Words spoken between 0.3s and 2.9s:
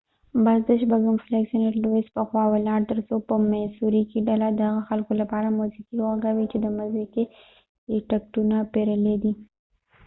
بس د شپږم فلیګ سنټ لويس په خوا ولاړ